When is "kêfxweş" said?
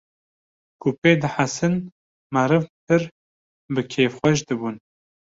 3.91-4.39